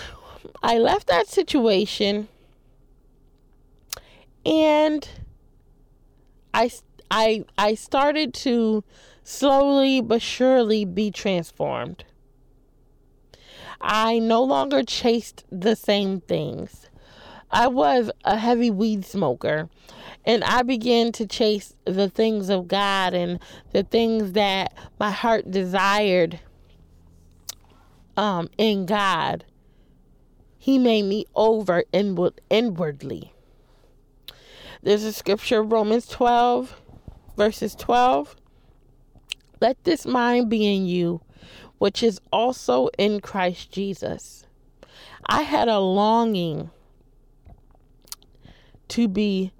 I 0.63 0.79
left 0.79 1.07
that 1.09 1.29
situation 1.29 2.29
and 4.45 5.09
I 6.55 6.71
I 7.11 7.45
I 7.59 7.75
started 7.75 8.35
to 8.35 8.85
slowly 9.25 10.01
but 10.01 10.23
surely 10.23 10.85
be 10.85 11.11
transformed. 11.11 12.05
I 13.81 14.19
no 14.19 14.43
longer 14.43 14.83
chased 14.83 15.45
the 15.51 15.75
same 15.75 16.21
things. 16.21 16.89
I 17.51 17.67
was 17.67 18.11
a 18.25 18.37
heavy 18.37 18.71
weed 18.71 19.05
smoker 19.05 19.69
and 20.25 20.45
I 20.45 20.63
began 20.63 21.13
to 21.13 21.27
chase 21.27 21.75
the 21.85 22.09
things 22.09 22.49
of 22.49 22.69
God 22.69 23.13
and 23.13 23.41
the 23.73 23.83
things 23.83 24.33
that 24.33 24.73
my 24.99 25.11
heart 25.11 25.51
desired 25.51 26.41
um, 28.17 28.49
in 28.57 28.87
God. 28.87 29.45
He 30.59 30.79
made 30.79 31.03
me 31.03 31.27
over 31.35 31.85
inward, 31.93 32.41
inwardly. 32.49 33.32
There's 34.85 35.05
a 35.05 35.13
scripture, 35.13 35.63
Romans 35.63 36.09
12, 36.09 36.81
verses 37.37 37.77
12. 37.77 38.35
Let 39.61 39.85
this 39.85 40.05
mind 40.05 40.51
be 40.51 40.75
in 40.75 40.87
you, 40.87 41.21
which 41.79 42.03
is 42.03 42.21
also 42.33 42.89
in 42.99 43.21
Christ 43.21 43.71
Jesus. 43.71 44.45
I 45.27 45.43
had 45.43 45.69
a 45.69 45.79
longing 45.79 46.71
to 48.89 49.07
be 49.07 49.53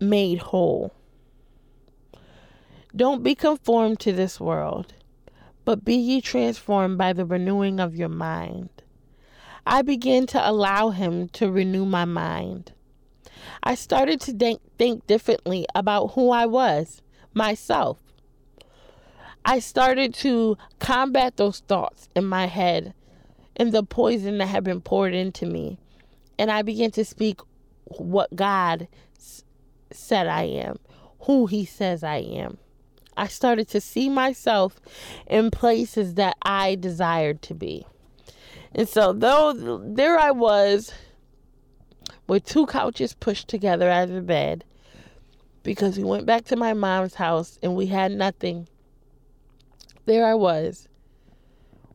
made 0.00 0.38
whole. 0.38 0.94
Don't 2.96 3.22
be 3.22 3.34
conformed 3.34 4.00
to 4.00 4.12
this 4.12 4.40
world, 4.40 4.94
but 5.66 5.84
be 5.84 5.94
ye 5.94 6.22
transformed 6.22 6.96
by 6.96 7.12
the 7.12 7.26
renewing 7.26 7.78
of 7.78 7.94
your 7.94 8.08
mind. 8.08 8.70
I 9.66 9.82
began 9.82 10.26
to 10.28 10.50
allow 10.50 10.88
Him 10.88 11.28
to 11.28 11.52
renew 11.52 11.84
my 11.84 12.06
mind. 12.06 12.72
I 13.62 13.74
started 13.74 14.20
to 14.22 14.58
think, 14.78 15.06
differently 15.06 15.66
about 15.74 16.08
who 16.08 16.30
I 16.30 16.46
was, 16.46 17.02
myself. 17.34 17.98
I 19.44 19.58
started 19.58 20.14
to 20.14 20.56
combat 20.78 21.36
those 21.36 21.60
thoughts 21.60 22.08
in 22.14 22.26
my 22.26 22.46
head 22.46 22.94
and 23.56 23.72
the 23.72 23.82
poison 23.82 24.38
that 24.38 24.46
had 24.46 24.64
been 24.64 24.80
poured 24.80 25.14
into 25.14 25.46
me. 25.46 25.78
And 26.38 26.50
I 26.50 26.62
began 26.62 26.90
to 26.92 27.04
speak 27.04 27.40
what 27.84 28.34
God 28.34 28.88
s- 29.16 29.44
said 29.90 30.26
I 30.26 30.44
am, 30.44 30.78
who 31.20 31.46
He 31.46 31.64
says 31.64 32.02
I 32.02 32.16
am. 32.16 32.58
I 33.16 33.26
started 33.26 33.68
to 33.68 33.80
see 33.80 34.08
myself 34.08 34.80
in 35.26 35.50
places 35.50 36.14
that 36.14 36.36
I 36.42 36.74
desired 36.74 37.42
to 37.42 37.54
be. 37.54 37.86
And 38.74 38.88
so, 38.88 39.12
though 39.12 39.78
there 39.84 40.18
I 40.18 40.30
was 40.30 40.92
with 42.30 42.44
two 42.44 42.64
couches 42.64 43.12
pushed 43.12 43.48
together 43.48 43.90
as 43.90 44.08
a 44.08 44.20
bed 44.20 44.62
because 45.64 45.98
we 45.98 46.04
went 46.04 46.24
back 46.24 46.44
to 46.44 46.54
my 46.54 46.72
mom's 46.72 47.16
house 47.16 47.58
and 47.60 47.74
we 47.74 47.86
had 47.86 48.12
nothing. 48.12 48.68
There 50.06 50.24
I 50.24 50.34
was 50.34 50.86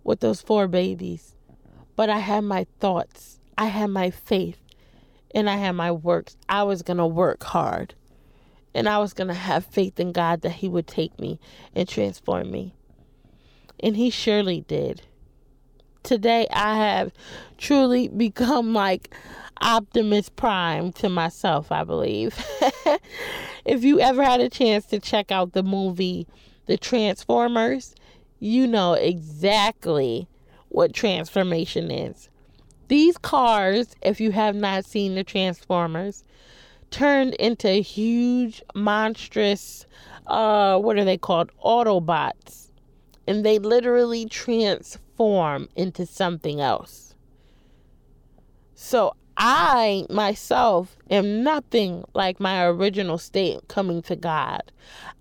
with 0.03 0.19
those 0.19 0.41
four 0.41 0.67
babies. 0.67 1.35
But 1.95 2.09
I 2.09 2.17
had 2.17 2.43
my 2.43 2.67
thoughts, 2.81 3.39
I 3.57 3.67
had 3.67 3.91
my 3.91 4.09
faith, 4.09 4.59
and 5.33 5.49
I 5.49 5.55
had 5.55 5.71
my 5.71 5.93
works. 5.93 6.35
I 6.49 6.63
was 6.63 6.81
going 6.81 6.97
to 6.97 7.07
work 7.07 7.41
hard. 7.41 7.95
And 8.73 8.89
I 8.89 8.97
was 8.97 9.13
going 9.13 9.29
to 9.29 9.33
have 9.33 9.65
faith 9.65 10.01
in 10.01 10.11
God 10.11 10.41
that 10.41 10.51
He 10.51 10.67
would 10.67 10.85
take 10.85 11.17
me 11.17 11.39
and 11.73 11.87
transform 11.87 12.51
me. 12.51 12.75
And 13.79 13.95
He 13.95 14.09
surely 14.09 14.65
did. 14.67 15.03
Today, 16.05 16.45
I 16.51 16.77
have 16.77 17.12
truly 17.57 18.07
become 18.15 18.75
like 18.75 19.15
Optimus 19.59 20.29
Prime 20.29 20.91
to 20.93 21.09
myself, 21.09 21.71
I 21.71 21.83
believe. 21.83 22.38
if 23.65 23.83
you 23.83 24.00
ever 24.00 24.24
had 24.24 24.39
a 24.39 24.47
chance 24.47 24.85
to 24.88 25.00
check 25.00 25.31
out 25.31 25.53
the 25.53 25.63
movie 25.63 26.27
The 26.67 26.77
Transformers, 26.77 27.95
you 28.39 28.67
know 28.67 28.93
exactly 28.93 30.27
what 30.69 30.93
transformation 30.93 31.89
is. 31.89 32.29
These 32.88 33.17
cars, 33.17 33.95
if 34.03 34.21
you 34.21 34.31
have 34.31 34.55
not 34.55 34.85
seen 34.85 35.15
the 35.15 35.24
Transformers, 35.24 36.24
turned 36.91 37.33
into 37.35 37.69
huge, 37.69 38.62
monstrous, 38.75 39.88
uh, 40.27 40.77
what 40.77 41.00
are 41.00 41.05
they 41.05 41.17
called? 41.17 41.50
Autobots. 41.63 42.69
And 43.25 43.43
they 43.43 43.57
literally 43.57 44.27
transform 44.27 45.04
into 45.17 46.05
something 46.05 46.62
else. 46.62 47.15
So 48.74 49.15
I 49.38 50.05
myself 50.10 50.98
am 51.10 51.43
nothing 51.43 52.03
like 52.13 52.39
my 52.39 52.65
original 52.65 53.17
state 53.17 53.67
coming 53.67 54.01
to 54.03 54.15
God. 54.15 54.72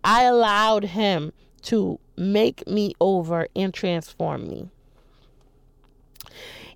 I 0.03 0.25
allowed 0.25 0.85
Him 0.85 1.33
to 1.63 1.99
make 2.17 2.67
me 2.67 2.95
over 3.01 3.49
and 3.57 3.73
transform 3.73 4.49
me. 4.49 4.69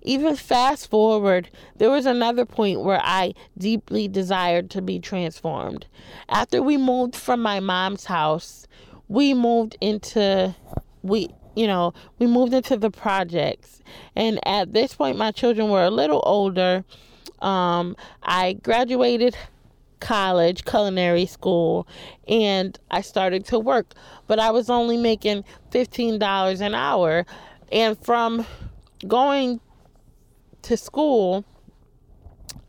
Even 0.01 0.35
fast 0.35 0.89
forward, 0.89 1.49
there 1.75 1.89
was 1.89 2.05
another 2.05 2.45
point 2.45 2.81
where 2.81 3.01
I 3.03 3.33
deeply 3.57 4.07
desired 4.07 4.69
to 4.71 4.81
be 4.81 4.99
transformed. 4.99 5.85
After 6.29 6.61
we 6.61 6.77
moved 6.77 7.15
from 7.15 7.41
my 7.41 7.59
mom's 7.59 8.05
house, 8.05 8.65
we 9.07 9.33
moved 9.33 9.75
into 9.81 10.55
we 11.01 11.29
you 11.59 11.67
know, 11.67 11.93
we 12.19 12.25
moved 12.25 12.53
into 12.53 12.77
the 12.77 12.89
projects. 12.89 13.81
And 14.15 14.39
at 14.47 14.73
this 14.73 14.93
point 14.93 15.17
my 15.17 15.31
children 15.31 15.69
were 15.69 15.83
a 15.83 15.91
little 15.91 16.23
older. 16.25 16.85
Um 17.39 17.95
I 18.23 18.53
graduated 18.53 19.35
college, 19.99 20.63
culinary 20.63 21.25
school, 21.25 21.85
and 22.27 22.79
I 22.89 23.01
started 23.01 23.45
to 23.47 23.59
work, 23.59 23.93
but 24.27 24.39
I 24.39 24.51
was 24.51 24.69
only 24.69 24.95
making 24.95 25.43
$15 25.71 26.61
an 26.61 26.73
hour. 26.73 27.25
And 27.71 28.01
from 28.03 28.45
going 29.05 29.59
to 30.61 30.77
school, 30.77 31.43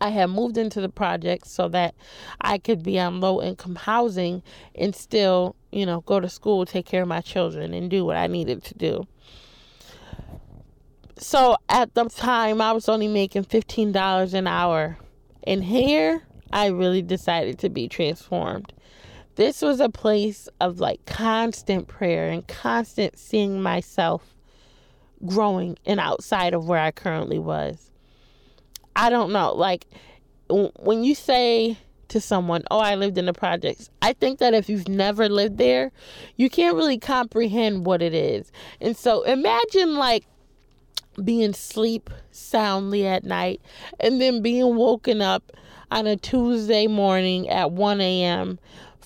I 0.01 0.09
had 0.09 0.31
moved 0.31 0.57
into 0.57 0.81
the 0.81 0.89
project 0.89 1.47
so 1.47 1.69
that 1.69 1.95
I 2.41 2.59
could 2.59 2.83
be 2.83 2.99
on 2.99 3.21
low 3.21 3.41
income 3.43 3.77
housing 3.77 4.43
and 4.75 4.95
still, 4.95 5.57
you 5.73 5.87
know, 5.87 6.01
go 6.03 6.21
to 6.21 6.29
school, 6.29 6.67
take 6.67 6.87
care 6.87 7.03
of 7.03 7.09
my 7.09 7.21
children, 7.21 7.75
and 7.75 7.91
do 7.91 8.05
what 8.05 8.17
I 8.17 8.27
needed 8.27 8.65
to 8.65 8.75
do. 8.75 9.07
So 11.19 11.57
at 11.69 11.95
the 11.95 12.07
time, 12.07 12.61
I 12.61 12.73
was 12.73 12.89
only 12.89 13.09
making 13.09 13.45
$15 13.45 14.35
an 14.35 14.47
hour. 14.47 14.97
And 15.45 15.63
here, 15.63 16.23
I 16.53 16.67
really 16.67 17.03
decided 17.03 17.59
to 17.61 17.69
be 17.69 17.89
transformed. 17.89 18.73
This 19.37 19.63
was 19.63 19.81
a 19.81 19.89
place 19.89 20.49
of 20.61 20.81
like 20.81 21.05
constant 21.07 21.89
prayer 21.89 22.29
and 22.29 22.47
constant 22.47 23.19
seeing 23.19 23.63
myself 23.63 24.35
growing 25.25 25.79
and 25.87 26.01
outside 26.01 26.55
of 26.55 26.67
where 26.67 26.81
I 26.81 26.91
currently 26.91 27.39
was. 27.39 27.91
I 28.97 29.11
don't 29.11 29.33
know. 29.33 29.55
Like 29.55 29.87
when 30.49 31.05
you 31.05 31.15
say 31.15 31.79
to 32.11 32.21
someone, 32.21 32.63
Oh, 32.71 32.79
I 32.79 32.95
lived 32.95 33.19
in 33.19 33.27
the 33.27 33.33
projects, 33.33 33.91
I 34.03 34.13
think 34.13 34.39
that 34.39 34.55
if 34.55 34.69
you've 34.69 34.89
never 34.89 35.29
lived 35.29 35.59
there, 35.59 35.91
you 36.37 36.51
can't 36.51 36.77
really 36.77 36.99
comprehend 36.99 37.87
what 37.87 38.03
it 38.03 38.15
is. 38.15 38.53
And 38.81 38.97
so 38.97 39.23
imagine 39.23 39.97
like 39.97 40.27
being 41.25 41.53
sleep 41.53 42.11
soundly 42.31 43.07
at 43.07 43.25
night 43.25 43.61
and 43.99 44.21
then 44.21 44.43
being 44.43 44.77
woken 44.77 45.21
up 45.21 45.53
on 45.91 46.07
a 46.07 46.17
Tuesday 46.17 46.87
morning 46.87 47.49
at 47.49 47.73
1 47.73 48.01
a.m. 48.01 48.59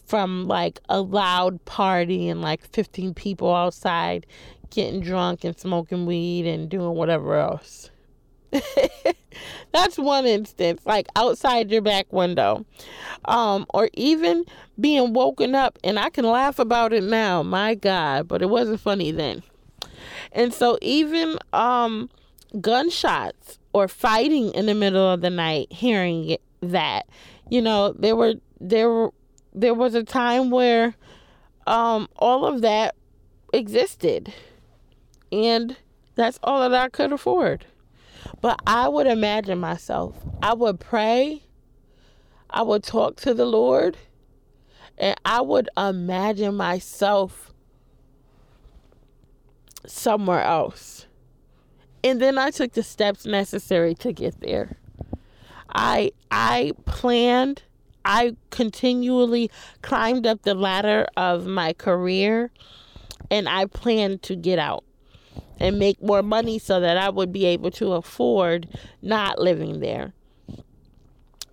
from 0.07 0.47
like 0.47 0.81
a 0.89 1.01
loud 1.01 1.65
party 1.65 2.29
and 2.29 2.43
like 2.43 2.63
15 2.73 3.15
people 3.15 3.55
outside 3.55 4.27
getting 4.71 5.01
drunk 5.01 5.45
and 5.45 5.59
smoking 5.59 6.05
weed 6.05 6.47
and 6.47 6.69
doing 6.69 6.95
whatever 6.95 7.37
else. 7.37 7.91
That's 9.73 9.99
one 9.99 10.27
instance, 10.27 10.81
like 10.85 11.07
outside 11.17 11.71
your 11.71 11.83
back 11.83 12.13
window. 12.13 12.65
Um, 13.25 13.67
or 13.75 13.91
even 13.95 14.45
being 14.81 15.13
woken 15.13 15.55
up, 15.55 15.79
and 15.83 15.99
I 15.99 16.11
can 16.11 16.25
laugh 16.25 16.59
about 16.59 16.93
it 16.93 17.03
now, 17.03 17.43
my 17.43 17.75
God, 17.75 18.29
but 18.29 18.43
it 18.43 18.51
wasn't 18.51 18.81
funny 18.81 19.11
then. 19.11 19.43
And 20.33 20.53
so, 20.53 20.79
even 20.83 21.39
um, 21.53 22.11
gunshots 22.61 23.59
or 23.73 23.89
fighting 23.89 24.53
in 24.53 24.67
the 24.67 24.75
middle 24.75 25.11
of 25.11 25.21
the 25.21 25.31
night, 25.31 25.73
hearing 25.73 26.37
that. 26.61 27.07
You 27.51 27.61
know, 27.63 27.93
there 27.93 28.17
were 28.17 28.35
there 28.61 29.09
there 29.53 29.75
was 29.75 29.95
a 29.95 30.03
time 30.03 30.51
where 30.51 30.95
um 31.67 32.09
all 32.17 32.47
of 32.47 32.63
that 32.63 32.95
existed. 33.53 34.33
And 35.33 35.77
that's 36.15 36.39
all 36.43 36.69
that 36.69 36.75
I 36.75 36.89
could 36.89 37.13
afford. 37.13 37.67
But 38.41 38.61
I 38.67 38.89
would 38.89 39.07
imagine 39.07 39.59
myself. 39.59 40.17
I 40.43 40.55
would 40.55 40.81
pray. 40.81 41.43
I 42.51 42.63
would 42.63 42.83
talk 42.83 43.17
to 43.23 43.35
the 43.35 43.47
Lord. 43.47 43.97
And 44.99 45.19
I 45.25 45.41
would 45.41 45.69
imagine 45.77 46.55
myself 46.55 47.53
somewhere 49.87 50.43
else. 50.43 51.07
And 52.03 52.21
then 52.21 52.39
I 52.39 52.51
took 52.51 52.73
the 52.73 52.83
steps 52.83 53.25
necessary 53.25 53.95
to 53.97 54.13
get 54.13 54.41
there. 54.41 54.77
I 55.75 56.13
I 56.31 56.73
planned 56.85 57.63
I 58.05 58.37
continually 58.51 59.51
climbed 59.83 60.27
up 60.27 60.43
the 60.43 60.55
ladder 60.55 61.07
of 61.17 61.47
my 61.47 61.73
career 61.73 62.51
and 63.31 63.49
I 63.49 63.65
planned 63.65 64.23
to 64.25 64.37
get 64.37 64.59
out 64.59 64.85
and 65.59 65.79
make 65.79 66.03
more 66.03 66.23
money 66.23 66.59
so 66.59 66.81
that 66.81 66.97
I 66.97 67.11
would 67.11 67.33
be 67.33 67.45
able 67.47 67.71
to 67.73 67.93
afford 67.93 68.69
not 69.03 69.39
living 69.39 69.81
there. 69.81 70.13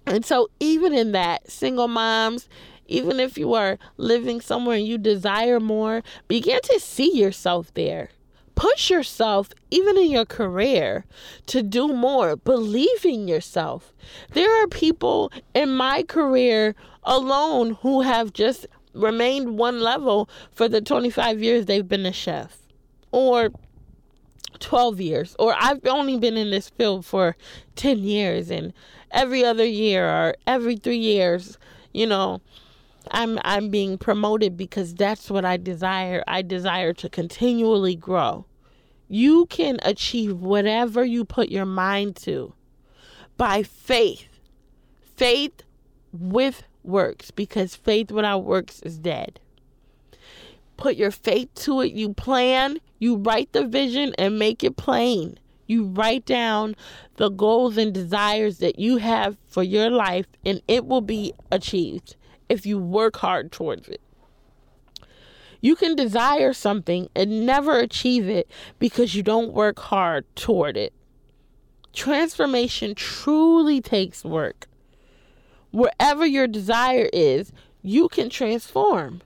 And 0.06 0.26
so 0.26 0.50
even 0.60 0.94
in 0.94 1.12
that 1.12 1.50
single 1.50 1.88
moms 1.88 2.50
even 2.88 3.22
if 3.22 3.38
you 3.38 3.54
are 3.54 3.80
living 3.96 4.42
somewhere 4.42 4.76
and 4.76 4.86
you 4.86 4.98
desire 4.98 5.62
more, 5.62 6.04
begin 6.28 6.60
to 6.62 6.78
see 6.78 7.18
yourself 7.18 7.74
there 7.74 8.10
push 8.62 8.92
yourself, 8.92 9.50
even 9.72 9.98
in 9.98 10.12
your 10.12 10.26
career, 10.26 11.04
to 11.48 11.64
do 11.64 11.88
more. 11.88 12.36
Believe 12.36 13.04
in 13.04 13.28
yourself. 13.28 13.92
There 14.34 14.64
are 14.64 14.68
people 14.68 15.32
in 15.56 15.76
my 15.76 16.04
career 16.04 16.76
alone 17.04 17.78
who 17.82 18.02
have 18.02 18.34
just 18.34 18.68
remained 18.94 19.58
one 19.58 19.80
level 19.80 20.30
for 20.52 20.68
the 20.68 20.80
25 20.80 21.42
years 21.42 21.66
they've 21.66 21.88
been 21.88 22.06
a 22.06 22.14
chef, 22.14 22.60
or 23.12 23.50
12 24.60 25.02
years, 25.02 25.36
or 25.40 25.56
I've 25.58 25.86
only 25.86 26.18
been 26.18 26.38
in 26.38 26.52
this 26.52 26.70
field 26.70 27.06
for 27.06 27.36
10 27.76 28.00
years, 28.00 28.50
and 28.52 28.74
every 29.12 29.44
other 29.44 29.66
year 29.66 30.08
or 30.08 30.36
every 30.48 30.78
three 30.78 30.98
years, 30.98 31.58
you 31.94 32.08
know. 32.08 32.42
I'm 33.10 33.40
I'm 33.44 33.70
being 33.70 33.98
promoted 33.98 34.56
because 34.56 34.94
that's 34.94 35.32
what 35.32 35.44
I 35.44 35.58
desire. 35.58 36.24
I 36.28 36.44
desire 36.44 36.94
to 36.94 37.10
continually 37.10 37.96
grow. 37.96 38.46
You 39.08 39.48
can 39.48 39.80
achieve 39.82 40.40
whatever 40.40 41.04
you 41.04 41.26
put 41.26 41.50
your 41.50 41.66
mind 41.66 42.16
to 42.18 42.54
by 43.38 43.64
faith. 43.64 44.28
Faith 45.18 45.64
with 46.14 46.64
works, 46.84 47.32
because 47.32 47.76
faith 47.76 48.12
without 48.12 48.44
works 48.44 48.82
is 48.84 48.98
dead. 48.98 49.40
Put 50.78 50.96
your 50.96 51.12
faith 51.12 51.54
to 51.56 51.82
it. 51.82 51.92
You 51.92 52.14
plan, 52.14 52.80
you 53.02 53.16
write 53.16 53.52
the 53.52 53.66
vision, 53.66 54.14
and 54.20 54.38
make 54.38 54.64
it 54.64 54.78
plain. 54.78 55.40
You 55.66 55.86
write 55.86 56.24
down 56.24 56.76
the 57.16 57.30
goals 57.30 57.76
and 57.76 57.92
desires 57.92 58.60
that 58.60 58.78
you 58.78 58.98
have 58.98 59.38
for 59.48 59.64
your 59.64 59.90
life, 59.90 60.28
and 60.46 60.62
it 60.68 60.86
will 60.86 61.02
be 61.02 61.34
achieved 61.52 62.16
if 62.48 62.64
you 62.64 62.78
work 62.78 63.18
hard 63.18 63.52
towards 63.52 63.90
it. 63.90 64.02
You 65.62 65.76
can 65.76 65.96
desire 65.96 66.54
something 66.54 67.10
and 67.16 67.44
never 67.44 67.80
achieve 67.80 68.30
it 68.30 68.48
because 68.78 69.16
you 69.16 69.24
don't 69.24 69.52
work 69.52 69.80
hard 69.80 70.24
toward 70.36 70.78
it. 70.78 70.94
Transformation 71.94 72.94
truly 72.94 73.82
takes 73.82 74.24
work. 74.24 74.68
Wherever 75.72 76.24
your 76.24 76.46
desire 76.46 77.10
is, 77.12 77.52
you 77.82 78.10
can 78.10 78.30
transform. 78.30 79.24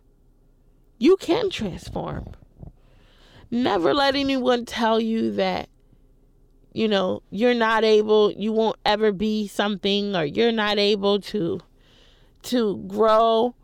You 0.98 1.18
can 1.18 1.50
transform. 1.50 2.36
Never 3.56 3.94
let 3.94 4.16
anyone 4.16 4.66
tell 4.66 5.00
you 5.00 5.32
that, 5.32 5.70
you 6.74 6.90
know, 6.90 7.24
you're 7.30 7.54
not 7.54 7.86
able, 7.86 8.34
you 8.34 8.52
won't 8.52 8.76
ever 8.86 9.14
be 9.14 9.48
something, 9.48 10.14
or 10.14 10.26
you're 10.26 10.52
not 10.52 10.78
able 10.78 11.22
to 11.22 11.62
to 12.44 12.78
grow 12.88 13.56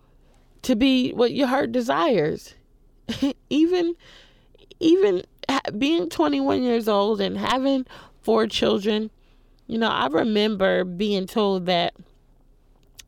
to 0.62 0.78
be 0.78 1.12
what 1.12 1.34
your 1.34 1.48
heart 1.48 1.74
desires. 1.74 2.56
even 3.50 3.96
even 4.80 5.24
being 5.78 6.08
21 6.08 6.64
years 6.64 6.88
old 6.88 7.20
and 7.20 7.38
having 7.38 7.86
four 8.22 8.48
children, 8.48 9.12
you 9.68 9.78
know, 9.78 9.90
I 9.90 10.08
remember 10.08 10.86
being 10.86 11.28
told 11.28 11.66
that 11.66 11.96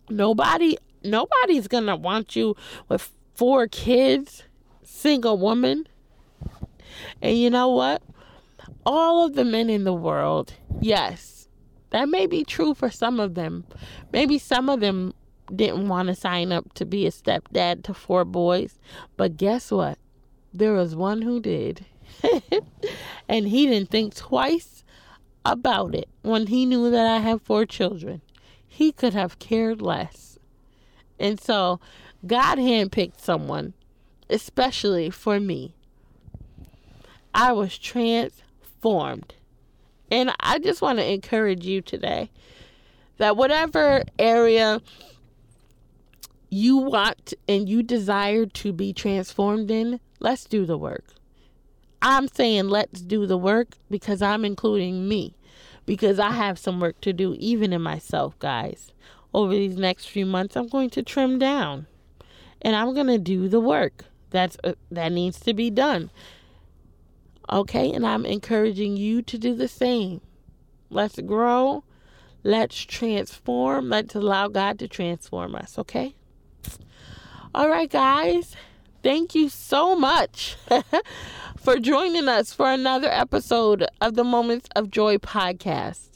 nobody 0.09 0.77
nobody's 1.01 1.69
to 1.85 1.95
want 1.95 2.35
you 2.35 2.57
with 2.89 3.09
four 3.35 3.69
kids, 3.69 4.43
single 4.83 5.37
woman. 5.37 5.87
And 7.21 7.37
you 7.37 7.49
know 7.49 7.69
what? 7.69 8.01
All 8.85 9.25
of 9.25 9.35
the 9.35 9.45
men 9.45 9.69
in 9.69 9.83
the 9.83 9.93
world, 9.93 10.53
yes, 10.81 11.47
that 11.91 12.09
may 12.09 12.27
be 12.27 12.43
true 12.43 12.73
for 12.73 12.89
some 12.89 13.19
of 13.19 13.35
them. 13.35 13.65
Maybe 14.11 14.37
some 14.37 14.69
of 14.69 14.79
them 14.79 15.13
didn't 15.53 15.87
want 15.87 16.07
to 16.07 16.15
sign 16.15 16.51
up 16.51 16.73
to 16.73 16.85
be 16.85 17.05
a 17.05 17.11
stepdad 17.11 17.83
to 17.83 17.93
four 17.93 18.25
boys. 18.25 18.79
But 19.17 19.37
guess 19.37 19.71
what? 19.71 19.97
There 20.53 20.73
was 20.73 20.95
one 20.95 21.21
who 21.21 21.39
did. 21.39 21.85
and 23.29 23.47
he 23.47 23.67
didn't 23.67 23.89
think 23.89 24.15
twice 24.15 24.83
about 25.45 25.93
it 25.93 26.09
when 26.21 26.47
he 26.47 26.65
knew 26.65 26.89
that 26.89 27.05
I 27.05 27.19
have 27.19 27.41
four 27.41 27.65
children. 27.65 28.21
He 28.65 28.91
could 28.91 29.13
have 29.13 29.39
cared 29.39 29.81
less. 29.81 30.39
And 31.19 31.39
so 31.39 31.79
God 32.25 32.57
handpicked 32.57 33.19
someone, 33.19 33.73
especially 34.29 35.09
for 35.09 35.39
me. 35.39 35.75
I 37.33 37.51
was 37.51 37.77
transformed. 37.77 39.35
And 40.11 40.33
I 40.39 40.59
just 40.59 40.81
want 40.81 40.99
to 40.99 41.11
encourage 41.11 41.65
you 41.65 41.81
today 41.81 42.29
that 43.17 43.37
whatever 43.37 44.03
area 44.19 44.81
you 46.49 46.77
want 46.77 47.33
and 47.47 47.67
you 47.67 47.81
desire 47.81 48.45
to 48.45 48.71
be 48.71 48.93
transformed 48.93 49.71
in, 49.71 49.99
let's 50.19 50.45
do 50.45 50.65
the 50.65 50.77
work. 50.77 51.05
I'm 52.01 52.27
saying 52.27 52.67
let's 52.67 53.01
do 53.01 53.25
the 53.25 53.37
work 53.37 53.69
because 53.89 54.21
I'm 54.21 54.45
including 54.45 55.07
me 55.07 55.35
because 55.85 56.19
I 56.19 56.31
have 56.31 56.59
some 56.59 56.79
work 56.79 56.99
to 57.01 57.13
do 57.13 57.35
even 57.39 57.73
in 57.73 57.81
myself, 57.81 58.37
guys. 58.39 58.91
Over 59.33 59.53
these 59.53 59.77
next 59.77 60.09
few 60.09 60.25
months, 60.25 60.55
I'm 60.55 60.67
going 60.67 60.91
to 60.91 61.01
trim 61.01 61.39
down 61.39 61.87
and 62.61 62.75
I'm 62.75 62.93
going 62.93 63.07
to 63.07 63.17
do 63.17 63.47
the 63.47 63.59
work 63.59 64.05
that's 64.29 64.57
uh, 64.63 64.73
that 64.91 65.11
needs 65.11 65.39
to 65.41 65.53
be 65.53 65.69
done. 65.69 66.11
Okay? 67.51 67.91
And 67.91 68.05
I'm 68.05 68.25
encouraging 68.25 68.97
you 68.97 69.21
to 69.23 69.37
do 69.37 69.55
the 69.55 69.67
same. 69.67 70.21
Let's 70.89 71.19
grow. 71.19 71.83
Let's 72.43 72.77
transform. 72.77 73.89
Let's 73.89 74.15
allow 74.15 74.47
God 74.47 74.79
to 74.79 74.87
transform 74.87 75.55
us, 75.55 75.77
okay? 75.79 76.15
All 77.55 77.69
right, 77.69 77.89
guys. 77.89 78.55
Thank 79.03 79.35
you 79.35 79.49
so 79.49 79.95
much 79.95 80.55
for 81.57 81.77
joining 81.77 82.27
us 82.27 82.53
for 82.53 82.71
another 82.71 83.09
episode 83.09 83.85
of 84.01 84.15
the 84.15 84.23
Moments 84.23 84.67
of 84.75 84.89
Joy 84.89 85.17
podcast. 85.17 86.09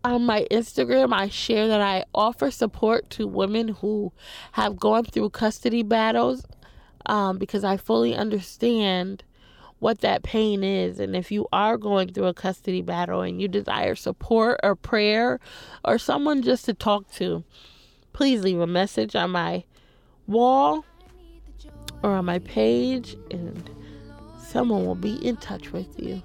on 0.04 0.24
my 0.24 0.46
Instagram, 0.50 1.12
I 1.12 1.28
share 1.28 1.68
that 1.68 1.80
I 1.80 2.04
offer 2.14 2.52
support 2.52 3.10
to 3.10 3.26
women 3.26 3.68
who 3.68 4.12
have 4.52 4.78
gone 4.78 5.04
through 5.04 5.30
custody 5.30 5.82
battles 5.82 6.46
um, 7.06 7.38
because 7.38 7.64
I 7.64 7.76
fully 7.76 8.14
understand 8.14 9.24
what 9.80 10.00
that 10.00 10.22
pain 10.22 10.64
is. 10.64 10.98
And 10.98 11.16
if 11.16 11.30
you 11.30 11.46
are 11.52 11.76
going 11.76 12.12
through 12.12 12.26
a 12.26 12.34
custody 12.34 12.82
battle 12.82 13.22
and 13.22 13.40
you 13.40 13.48
desire 13.48 13.94
support 13.94 14.60
or 14.62 14.74
prayer 14.74 15.40
or 15.84 15.98
someone 15.98 16.42
just 16.42 16.64
to 16.66 16.74
talk 16.74 17.10
to, 17.14 17.44
please 18.12 18.42
leave 18.42 18.60
a 18.60 18.66
message 18.66 19.14
on 19.14 19.30
my 19.30 19.64
wall 20.26 20.84
or 22.02 22.10
on 22.12 22.24
my 22.24 22.38
page 22.40 23.16
and 23.30 23.70
someone 24.38 24.86
will 24.86 24.94
be 24.94 25.14
in 25.26 25.36
touch 25.36 25.72
with 25.72 25.98
you. 26.00 26.22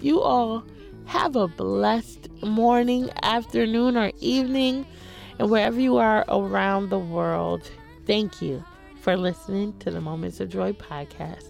You 0.00 0.20
all 0.20 0.64
have 1.06 1.36
a 1.36 1.48
blessed 1.48 2.30
morning, 2.42 3.10
afternoon, 3.22 3.96
or 3.96 4.10
evening, 4.20 4.86
and 5.38 5.50
wherever 5.50 5.80
you 5.80 5.96
are 5.96 6.24
around 6.28 6.90
the 6.90 6.98
world. 6.98 7.70
Thank 8.06 8.42
you 8.42 8.64
for 9.00 9.16
listening 9.16 9.78
to 9.80 9.90
the 9.90 10.00
Moments 10.00 10.40
of 10.40 10.48
Joy 10.48 10.72
podcast. 10.72 11.48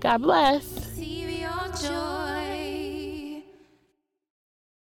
God 0.00 0.22
bless. 0.22 0.64